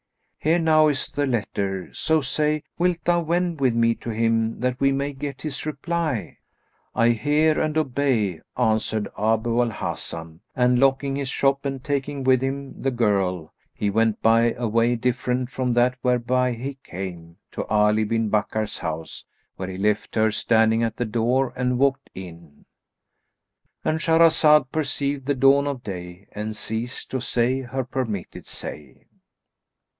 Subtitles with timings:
[0.39, 4.79] Here now is the letter, so say, wilt thou wend with me to him that
[4.79, 6.39] we may get his reply?"
[6.95, 12.41] "I hear and obey," answered Abu al Hasan, and locking his shop and taking with
[12.41, 17.63] him the girl he went, by a way different from that whereby he came, to
[17.67, 19.23] Ali bin Bakkar's house,
[19.57, 25.67] where he left her standing at the door and walked in.—And Shahrazad perceived the dawn
[25.67, 29.05] of day and ceased to say her permitted say.